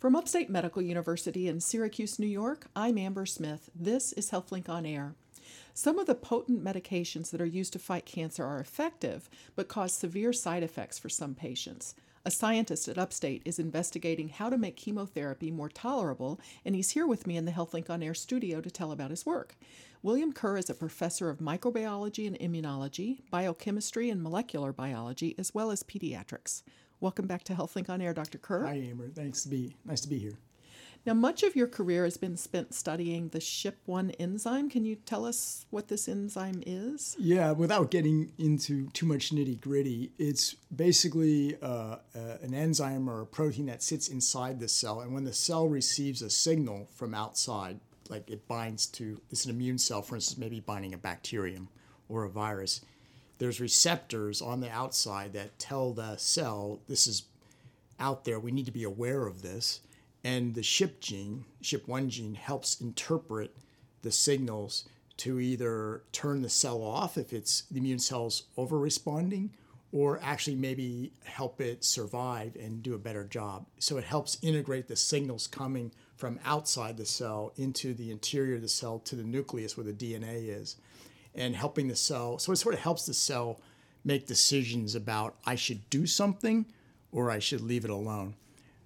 [0.00, 3.68] From Upstate Medical University in Syracuse, New York, I'm Amber Smith.
[3.74, 5.14] This is HealthLink on Air.
[5.74, 9.92] Some of the potent medications that are used to fight cancer are effective, but cause
[9.92, 11.94] severe side effects for some patients.
[12.24, 17.06] A scientist at Upstate is investigating how to make chemotherapy more tolerable, and he's here
[17.06, 19.54] with me in the HealthLink on Air studio to tell about his work.
[20.02, 25.70] William Kerr is a professor of microbiology and immunology, biochemistry and molecular biology, as well
[25.70, 26.62] as pediatrics.
[27.00, 28.36] Welcome back to HealthLink on Air, Dr.
[28.36, 28.66] Kerr.
[28.66, 29.08] Hi, Amber.
[29.08, 30.38] Thanks to be nice to be here.
[31.06, 34.68] Now, much of your career has been spent studying the SHIP1 enzyme.
[34.68, 37.16] Can you tell us what this enzyme is?
[37.18, 43.22] Yeah, without getting into too much nitty gritty, it's basically uh, uh, an enzyme or
[43.22, 45.00] a protein that sits inside the cell.
[45.00, 47.80] And when the cell receives a signal from outside,
[48.10, 51.70] like it binds to, it's an immune cell, for instance, maybe binding a bacterium
[52.10, 52.82] or a virus,
[53.40, 57.24] there's receptors on the outside that tell the cell this is
[57.98, 58.38] out there.
[58.38, 59.80] We need to be aware of this.
[60.22, 63.56] And the SHIP gene, SHIP1 gene, helps interpret
[64.02, 64.84] the signals
[65.16, 69.50] to either turn the cell off if it's the immune cell's over responding
[69.90, 73.64] or actually maybe help it survive and do a better job.
[73.78, 78.62] So it helps integrate the signals coming from outside the cell into the interior of
[78.62, 80.76] the cell to the nucleus where the DNA is
[81.34, 82.38] and helping the cell.
[82.38, 83.60] So it sort of helps the cell
[84.04, 86.66] make decisions about I should do something
[87.12, 88.34] or I should leave it alone.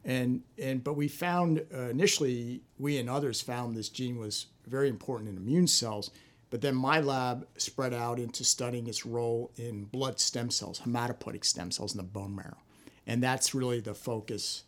[0.04, 4.88] And and but we found uh, initially we and others found this gene was very
[4.88, 6.10] important in immune cells.
[6.50, 11.44] But then my lab spread out into studying its role in blood stem cells, hematopoietic
[11.44, 12.58] stem cells in the bone marrow.
[13.06, 14.62] And that's really the focus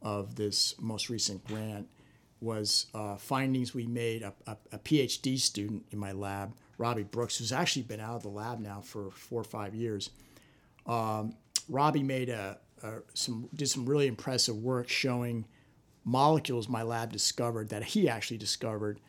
[0.00, 1.88] of this most recent grant
[2.40, 4.22] was uh, findings we made.
[4.22, 8.22] A, a, a, PhD student in my lab, Robbie Brooks, who's actually been out of
[8.22, 10.10] the lab now for four or five years.
[10.86, 11.34] Um,
[11.68, 15.46] Robbie made a, a, some did some really impressive work showing
[16.04, 19.00] molecules my lab discovered that he actually discovered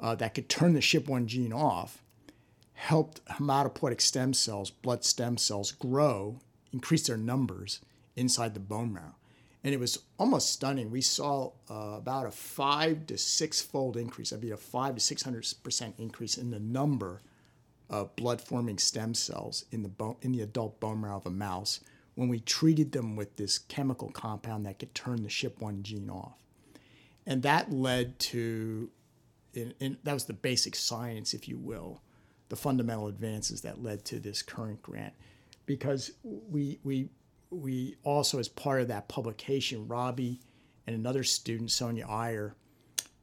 [0.00, 2.02] uh, that could turn the SHIP1 gene off,
[2.74, 6.38] helped hematopoietic stem cells, blood stem cells, grow,
[6.72, 7.80] increase their numbers
[8.14, 9.14] inside the bone marrow
[9.66, 10.92] and it was almost stunning.
[10.92, 14.30] We saw uh, about a five to six fold increase.
[14.30, 17.20] That'd be a five to six hundred percent increase in the number
[17.90, 21.30] of blood forming stem cells in the bone, in the adult bone marrow of a
[21.30, 21.80] mouse
[22.14, 26.38] when we treated them with this chemical compound that could turn the SHIP1 gene off,
[27.26, 28.88] and that led to,
[29.52, 32.00] in, that was the basic science, if you will,
[32.50, 35.12] the fundamental advances that led to this current grant,
[35.66, 37.08] because we we
[37.50, 40.40] we also, as part of that publication, Robbie
[40.86, 42.54] and another student, Sonia Iyer,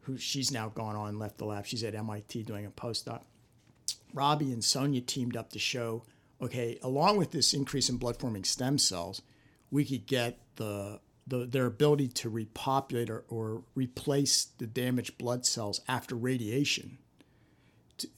[0.01, 1.65] who she's now gone on and left the lab.
[1.65, 3.21] She's at MIT doing a postdoc.
[4.13, 6.03] Robbie and Sonia teamed up to show,
[6.41, 9.21] okay, along with this increase in blood forming stem cells,
[9.71, 15.45] we could get the, the their ability to repopulate or, or replace the damaged blood
[15.45, 16.97] cells after radiation.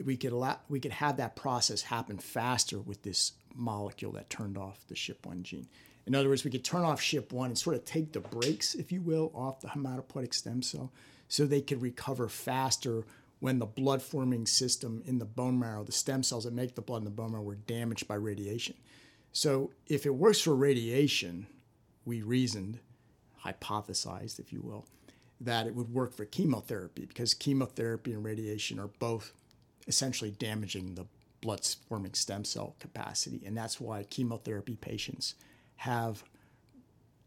[0.03, 4.57] We could allow, we could have that process happen faster with this molecule that turned
[4.57, 5.67] off the SHIP1 gene.
[6.07, 8.91] In other words, we could turn off SHIP1 and sort of take the brakes, if
[8.91, 10.91] you will, off the hematopoietic stem cell
[11.27, 13.03] so they could recover faster
[13.39, 16.81] when the blood forming system in the bone marrow, the stem cells that make the
[16.81, 18.75] blood in the bone marrow, were damaged by radiation.
[19.33, 21.47] So if it works for radiation,
[22.05, 22.79] we reasoned,
[23.43, 24.85] hypothesized, if you will,
[25.41, 29.33] that it would work for chemotherapy because chemotherapy and radiation are both
[29.87, 31.05] essentially damaging the
[31.41, 33.41] blood forming stem cell capacity.
[33.45, 35.35] And that's why chemotherapy patients
[35.77, 36.23] have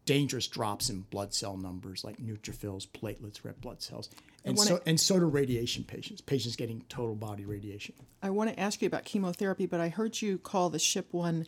[0.05, 4.09] dangerous drops in blood cell numbers like neutrophils, platelets, red blood cells.
[4.43, 7.93] And so, and so do radiation patients, patients getting total body radiation.
[8.23, 11.45] I want to ask you about chemotherapy, but I heard you call the SHIP1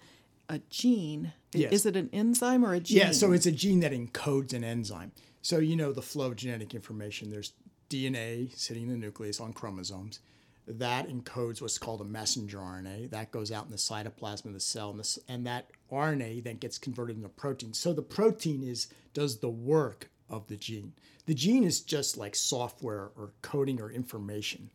[0.50, 1.34] a gene.
[1.54, 1.72] Yes.
[1.72, 2.98] Is it an enzyme or a gene?
[2.98, 5.12] Yeah, so it's a gene that encodes an enzyme.
[5.42, 7.30] So you know the flow of genetic information.
[7.30, 7.54] There's
[7.90, 10.20] DNA sitting in the nucleus on chromosomes
[10.68, 14.60] that encodes what's called a messenger RNA that goes out in the cytoplasm of the
[14.60, 17.74] cell, and, and that RNA then gets converted into protein.
[17.74, 20.94] So the protein is does the work of the gene.
[21.26, 24.72] The gene is just like software or coding or information.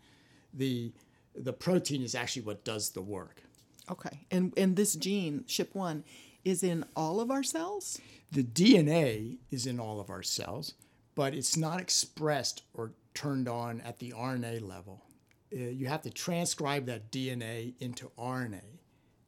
[0.53, 0.93] The
[1.35, 3.43] the protein is actually what does the work.
[3.91, 6.03] Okay, and and this gene SHIP1
[6.45, 8.01] is in all of our cells.
[8.33, 10.75] The DNA is in all of our cells,
[11.15, 15.07] but it's not expressed or turned on at the RNA level
[15.53, 18.76] uh, you have to transcribe that DNA into RNA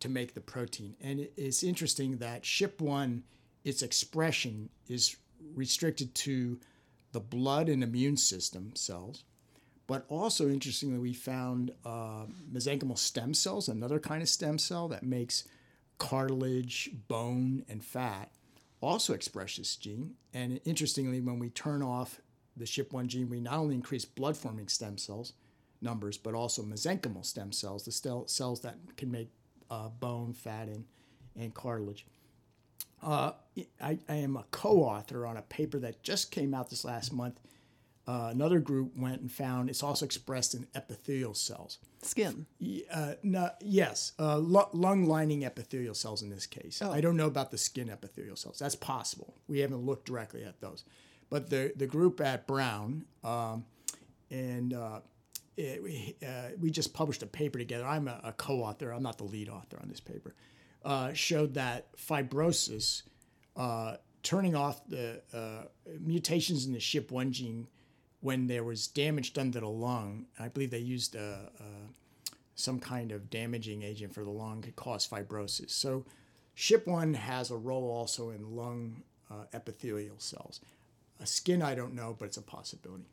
[0.01, 0.95] to make the protein.
[1.01, 3.23] And it's interesting that SHIP1,
[3.65, 5.17] its expression is
[5.55, 6.59] restricted to
[7.13, 9.25] the blood and immune system cells.
[9.87, 15.03] But also, interestingly, we found uh, mesenchymal stem cells, another kind of stem cell that
[15.03, 15.49] makes
[15.97, 18.31] cartilage, bone, and fat,
[18.81, 20.15] also express this gene.
[20.35, 22.21] And interestingly, when we turn off
[22.57, 25.33] the SHIP1 gene, we not only increase blood forming stem cells
[25.81, 29.31] numbers, but also mesenchymal stem cells, the cells that can make
[29.71, 30.85] uh, bone, fat, and,
[31.37, 32.07] and cartilage.
[33.03, 33.33] Uh,
[33.81, 37.13] I, I, am a co author on a paper that just came out this last
[37.13, 37.39] month.
[38.09, 41.79] Uh, another group went and found it's also expressed in epithelial cells.
[42.03, 42.47] Skin.
[42.93, 46.81] Uh, no, yes, uh, lung lining epithelial cells in this case.
[46.83, 46.91] Oh.
[46.91, 48.59] I don't know about the skin epithelial cells.
[48.59, 49.35] That's possible.
[49.47, 50.85] We haven't looked directly at those.
[51.31, 53.67] But the, the group at Brown, um,
[54.31, 55.01] and uh,
[55.59, 57.85] it, we, uh, we just published a paper together.
[57.85, 60.35] I'm a, a co author, I'm not the lead author on this paper.
[60.85, 63.03] Uh, showed that fibrosis,
[63.57, 65.65] uh, turning off the uh,
[66.01, 67.67] mutations in the SHIP1 gene
[68.21, 72.79] when there was damage done to the lung, I believe they used uh, uh, some
[72.81, 75.71] kind of damaging agent for the lung, could cause fibrosis.
[75.71, 76.05] So
[76.57, 79.03] SHIP1 has a role also in lung
[79.53, 80.61] epithelial cells.
[81.21, 83.05] A skin, I don't know, but it's a possibility.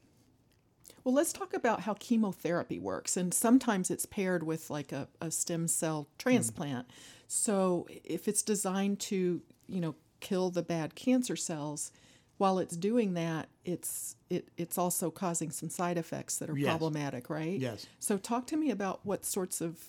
[1.05, 3.15] Well, let's talk about how chemotherapy works.
[3.15, 6.87] And sometimes it's paired with like a, a stem cell transplant.
[6.87, 6.91] Mm.
[7.27, 11.91] So if it's designed to, you know, kill the bad cancer cells,
[12.37, 16.69] while it's doing that, it's it it's also causing some side effects that are yes.
[16.69, 17.57] problematic, right?
[17.57, 17.85] Yes.
[17.99, 19.79] So talk to me about what sorts of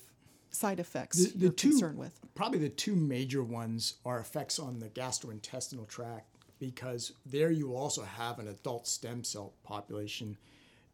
[0.50, 2.20] side effects the, the you're two, concerned with.
[2.34, 6.26] Probably the two major ones are effects on the gastrointestinal tract
[6.58, 10.36] because there you also have an adult stem cell population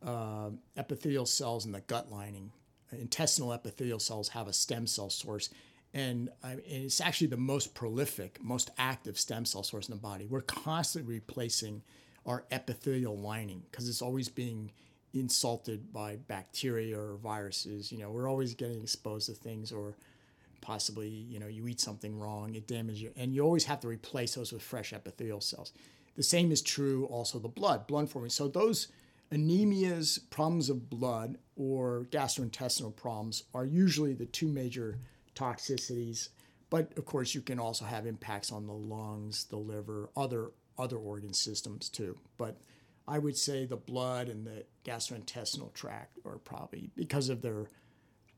[0.04, 2.52] uh, epithelial cells in the gut lining.
[2.93, 5.49] Intestinal epithelial cells have a stem cell source,
[5.94, 10.26] and, and it's actually the most prolific, most active stem cell source in the body.
[10.26, 11.82] We're constantly replacing
[12.26, 14.72] our epithelial lining because it's always being
[15.14, 17.90] insulted by bacteria or viruses.
[17.90, 19.94] You know, we're always getting exposed to things or
[20.60, 23.88] possibly, you know, you eat something wrong, it damages you, and you always have to
[23.88, 25.72] replace those with fresh epithelial cells.
[26.16, 28.31] The same is true also the blood, blood forming.
[28.31, 28.88] So those
[29.32, 34.99] anemias, problems of blood, or gastrointestinal problems are usually the two major
[35.34, 36.29] toxicities.
[36.70, 40.96] But of course, you can also have impacts on the lungs, the liver, other other
[40.96, 42.19] organ systems too.
[42.38, 42.58] But
[43.06, 47.67] I would say the blood and the gastrointestinal tract are probably because of their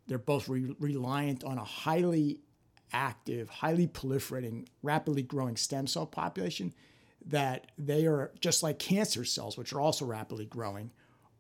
[0.07, 2.41] they're both re- reliant on a highly
[2.93, 6.75] active, highly proliferating, rapidly growing stem cell population
[7.27, 10.91] that they are just like cancer cells, which are also rapidly growing,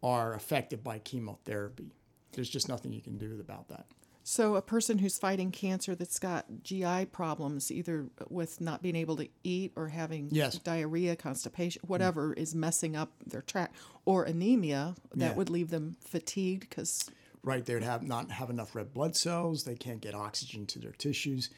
[0.02, 1.92] are affected by chemotherapy.
[2.32, 3.86] There's just nothing you can do about that.
[4.26, 9.16] So, a person who's fighting cancer that's got GI problems, either with not being able
[9.16, 10.56] to eat or having yes.
[10.58, 12.38] diarrhea, constipation, whatever mm.
[12.38, 13.76] is messing up their tract,
[14.06, 15.34] or anemia, that yeah.
[15.34, 17.10] would leave them fatigued because.
[17.42, 19.64] Right, they'd have not have enough red blood cells.
[19.64, 21.50] They can't get oxygen to their tissues.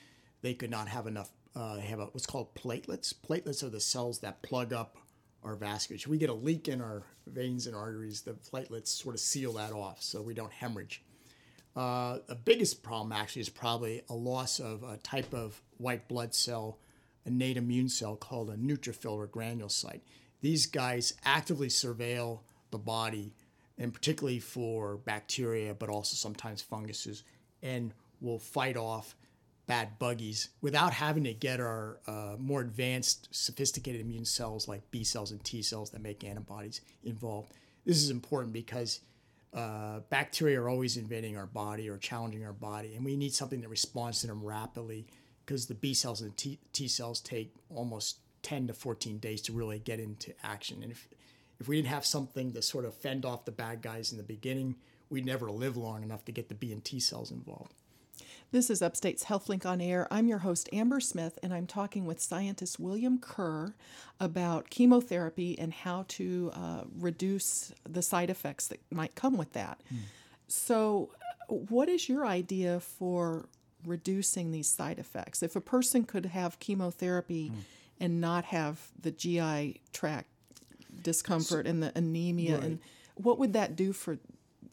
[0.42, 3.14] They could not have enough uh, have a, what's called platelets.
[3.14, 4.98] Platelets are the cells that plug up
[5.42, 6.06] our vasculature.
[6.06, 9.72] We get a leak in our veins and arteries, the platelets sort of seal that
[9.72, 11.02] off so we don't hemorrhage.
[11.74, 16.34] Uh, the biggest problem actually is probably a loss of a type of white blood
[16.34, 16.78] cell,
[17.24, 20.00] a innate immune cell called a neutrophil or granulocyte.
[20.40, 23.34] These guys actively surveil the body,
[23.78, 27.24] and particularly for bacteria, but also sometimes funguses,
[27.62, 29.14] and will fight off
[29.66, 35.02] bad buggies without having to get our uh, more advanced, sophisticated immune cells like B
[35.04, 37.52] cells and T cells that make antibodies involved.
[37.84, 39.00] This is important because
[39.52, 43.60] uh, bacteria are always invading our body or challenging our body, and we need something
[43.60, 45.06] that responds to them rapidly
[45.44, 49.52] because the B cells and T, T cells take almost 10 to 14 days to
[49.52, 50.82] really get into action.
[50.82, 51.08] And if,
[51.58, 54.24] if we didn't have something to sort of fend off the bad guys in the
[54.24, 54.76] beginning,
[55.10, 57.72] we'd never live long enough to get the B and T cells involved.
[58.52, 60.06] This is Upstate's HealthLink on Air.
[60.08, 63.74] I'm your host, Amber Smith, and I'm talking with scientist William Kerr
[64.20, 69.80] about chemotherapy and how to uh, reduce the side effects that might come with that.
[69.92, 69.98] Mm.
[70.46, 71.10] So,
[71.48, 73.48] what is your idea for
[73.84, 75.42] reducing these side effects?
[75.42, 77.58] If a person could have chemotherapy mm.
[77.98, 80.28] and not have the GI tract
[81.02, 82.64] discomfort so, and the anemia, right.
[82.64, 82.78] and
[83.16, 84.18] what would that do for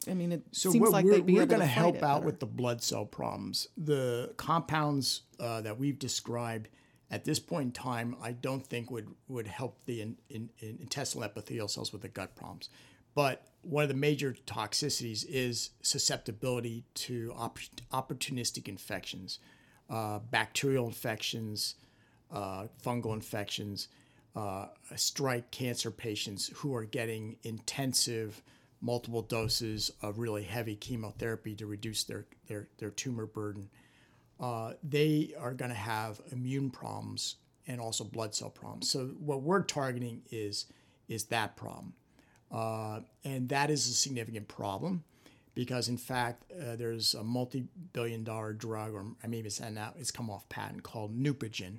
[0.08, 2.46] I mean, it so seems like they'd be we're going to help out with the
[2.46, 3.68] blood cell problems.
[3.76, 6.68] The compounds uh, that we've described
[7.10, 10.78] at this point in time, I don't think would would help the in, in, in
[10.80, 12.68] intestinal epithelial cells with the gut problems.
[13.14, 17.58] But one of the major toxicities is susceptibility to op-
[17.92, 19.38] opportunistic infections,
[19.88, 21.76] uh, bacterial infections,
[22.32, 23.88] uh, fungal infections.
[24.36, 28.42] Uh, strike cancer patients who are getting intensive
[28.84, 33.70] multiple doses of really heavy chemotherapy to reduce their, their, their tumor burden,
[34.38, 37.36] uh, they are going to have immune problems
[37.66, 38.90] and also blood cell problems.
[38.90, 40.66] So what we're targeting is
[41.06, 41.92] is that problem,
[42.50, 45.04] uh, and that is a significant problem
[45.54, 50.48] because in fact uh, there's a multi-billion-dollar drug, or maybe it's now it's come off
[50.48, 51.78] patent called Neupogen.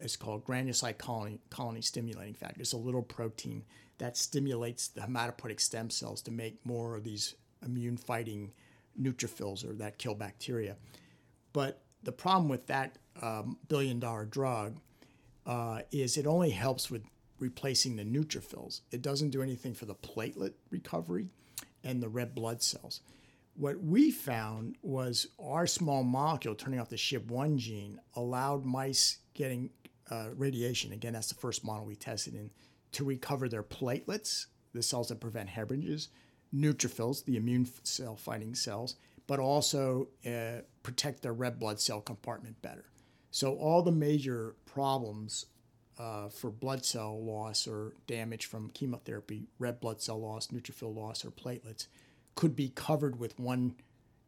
[0.00, 2.60] It's called granulocyte colony colony stimulating factor.
[2.60, 3.64] It's a little protein
[3.98, 7.34] that stimulates the hematopoietic stem cells to make more of these
[7.64, 8.52] immune-fighting
[9.00, 10.76] neutrophils or that kill bacteria.
[11.52, 14.78] But the problem with that um, billion-dollar drug
[15.46, 17.02] uh, is it only helps with
[17.38, 18.80] replacing the neutrophils.
[18.90, 21.28] It doesn't do anything for the platelet recovery
[21.82, 23.00] and the red blood cells.
[23.56, 29.70] What we found was our small molecule turning off the SHIP1 gene allowed mice getting
[30.10, 30.92] uh, radiation.
[30.92, 32.50] Again, that's the first model we tested in
[32.94, 36.08] to recover their platelets, the cells that prevent hemorrhages,
[36.54, 38.96] neutrophils, the immune cell fighting cells,
[39.26, 42.84] but also uh, protect their red blood cell compartment better.
[43.30, 45.46] So, all the major problems
[45.98, 51.24] uh, for blood cell loss or damage from chemotherapy, red blood cell loss, neutrophil loss,
[51.24, 51.86] or platelets,
[52.34, 53.74] could be covered with one,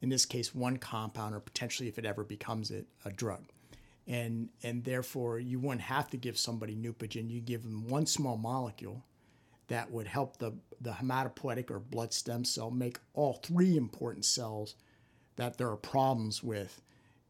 [0.01, 3.45] in this case, one compound, or potentially, if it ever becomes it, a drug.
[4.07, 7.29] And, and therefore, you wouldn't have to give somebody Neupogen.
[7.29, 9.05] You give them one small molecule
[9.69, 14.77] that would help the, the hematopoietic or blood stem cell make all three important cells
[15.35, 16.81] that there are problems with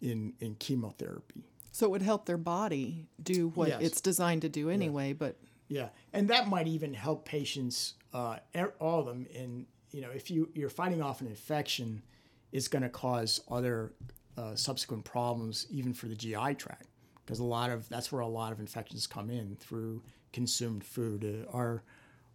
[0.01, 1.45] in, in chemotherapy.
[1.73, 3.81] So it would help their body do what yes.
[3.83, 5.09] it's designed to do anyway.
[5.09, 5.15] Yeah.
[5.19, 5.37] But
[5.69, 8.39] yeah, and that might even help patients, uh,
[8.79, 9.27] all of them.
[9.37, 12.03] And you know, if you you're fighting off an infection,
[12.51, 13.93] it's going to cause other
[14.37, 16.87] uh, subsequent problems, even for the GI tract,
[17.25, 20.03] because a lot of that's where a lot of infections come in through
[20.33, 21.47] consumed food.
[21.49, 21.83] Uh, our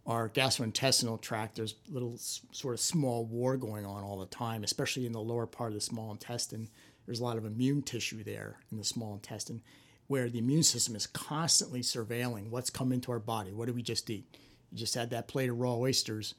[0.04, 5.06] our gastrointestinal tract, there's little sort of small war going on all the time, especially
[5.06, 6.68] in the lower part of the small intestine
[7.06, 9.62] there's a lot of immune tissue there in the small intestine
[10.06, 13.52] where the immune system is constantly surveilling what's come into our body.
[13.52, 14.26] What did we just eat?
[14.70, 16.34] You just had that plate of raw oysters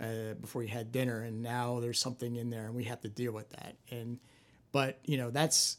[0.00, 3.08] uh, before you had dinner, and now there's something in there, and we have to
[3.08, 3.76] deal with that.
[3.90, 4.18] And
[4.72, 5.76] but you know that's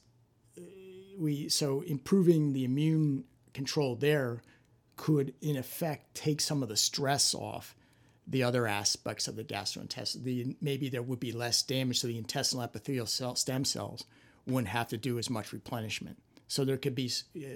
[1.18, 4.42] we so improving the immune control there
[4.96, 7.76] could in effect take some of the stress off
[8.28, 10.24] the other aspects of the gastrointestinal.
[10.24, 14.06] The, maybe there would be less damage to the intestinal epithelial cell, stem cells
[14.48, 16.18] wouldn't have to do as much replenishment.
[16.48, 17.48] So there could be uh,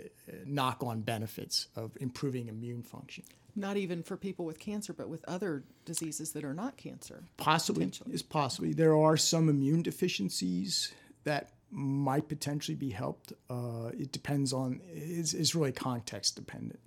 [0.45, 3.23] knock on benefits of improving immune function.
[3.55, 7.23] Not even for people with cancer, but with other diseases that are not cancer.
[7.37, 8.73] Possibly, is possibly.
[8.73, 10.93] There are some immune deficiencies
[11.27, 13.33] that might potentially be helped.
[13.49, 16.79] Uh, it depends on, it's, it's really context dependent.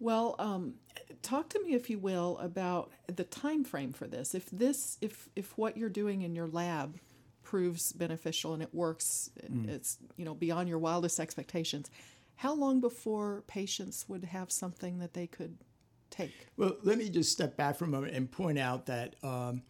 [0.00, 0.74] Well, um,
[1.22, 4.34] talk to me, if you will, about the time frame for this.
[4.34, 7.00] If this, if if what you're doing in your lab
[7.42, 9.68] proves beneficial and it works, mm.
[9.68, 11.90] it's you know beyond your wildest expectations.
[12.36, 15.58] How long before patients would have something that they could
[16.10, 16.46] take?
[16.56, 19.62] Well, let me just step back for a moment and point out that um,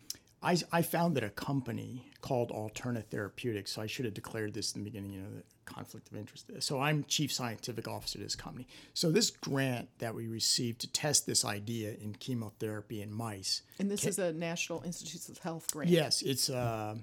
[0.42, 3.73] I, I founded a company called Alterna Therapeutics.
[3.73, 6.50] So I should have declared this in the beginning, you know, the conflict of interest.
[6.61, 8.66] So I'm chief scientific officer of this company.
[8.95, 13.62] So this grant that we received to test this idea in chemotherapy in mice.
[13.78, 15.90] And this can, is a National Institutes of Health grant.
[15.90, 16.50] Yes, it's.
[16.50, 16.97] Uh,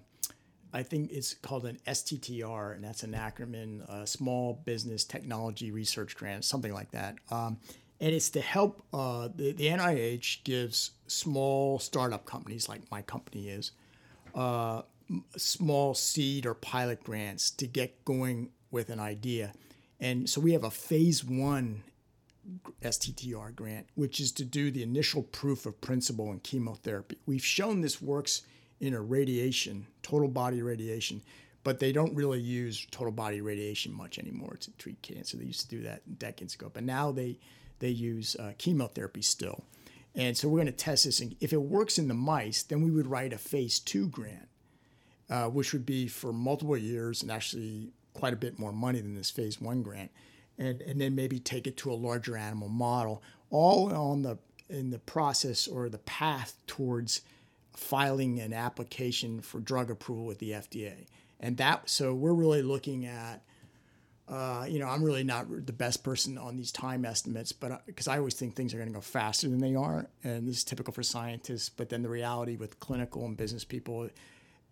[0.74, 6.18] I think it's called an STTR, and that's an acronym, uh, Small Business Technology Research
[6.18, 7.16] Grant, something like that.
[7.32, 7.60] Um,
[8.00, 13.48] and it's to help uh, the, the NIH gives small startup companies like my company
[13.50, 13.72] is
[14.34, 14.82] uh,
[15.38, 19.54] small seed or pilot grants to get going with an idea.
[20.00, 21.84] And so we have a phase one
[22.82, 27.18] STTR grant, which is to do the initial proof of principle in chemotherapy.
[27.26, 28.42] We've shown this works
[28.80, 31.22] in a radiation, total body radiation,
[31.64, 35.38] but they don't really use total body radiation much anymore to treat cancer.
[35.38, 37.40] They used to do that decades ago, but now they
[37.80, 39.64] they use uh, chemotherapy still.
[40.16, 41.20] And so we're going to test this.
[41.20, 44.48] And if it works in the mice, then we would write a phase two grant,
[45.30, 49.16] uh, which would be for multiple years and actually quite a bit more money than
[49.16, 50.12] this phase one grant.
[50.58, 54.38] And, and then maybe take it to a larger animal model, all on the
[54.70, 57.22] in the process or the path towards
[57.74, 61.06] filing an application for drug approval with the FDA.
[61.40, 63.44] And that, so we're really looking at,
[64.28, 68.08] uh, you know, I'm really not the best person on these time estimates, but because
[68.08, 70.08] I, always think things are going to go faster than they are.
[70.24, 71.70] And this is typical for scientists.
[71.70, 74.10] But then the reality with clinical and business people,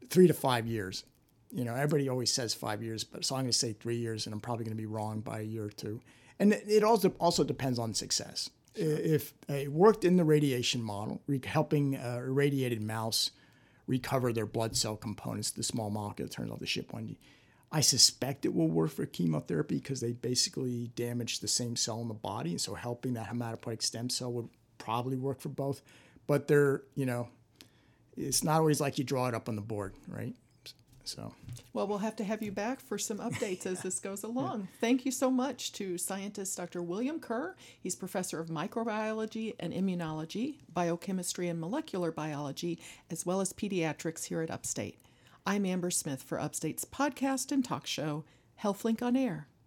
[0.09, 1.03] three to five years.
[1.51, 4.25] You know, everybody always says five years, but so I'm going to say three years,
[4.25, 6.01] and I'm probably going to be wrong by a year or two.
[6.39, 11.95] And it also also depends on success if it worked in the radiation model, helping
[11.95, 13.31] a irradiated mouse
[13.87, 17.15] recover their blood cell components, the small molecule turns off the SHIP1.
[17.75, 22.07] I suspect it will work for chemotherapy because they basically damage the same cell in
[22.07, 25.81] the body, and so helping that hematopoietic stem cell would probably work for both.
[26.27, 27.29] But they're, you know,
[28.15, 30.35] it's not always like you draw it up on the board, right?
[31.03, 31.33] So,
[31.73, 34.61] well, we'll have to have you back for some updates as this goes along.
[34.61, 34.67] Yeah.
[34.79, 36.83] Thank you so much to scientist Dr.
[36.83, 37.55] William Kerr.
[37.81, 44.41] He's professor of microbiology and immunology, biochemistry and molecular biology, as well as pediatrics here
[44.41, 44.99] at Upstate.
[45.45, 48.23] I'm Amber Smith for Upstate's podcast and talk show,
[48.61, 49.49] HealthLink on Air.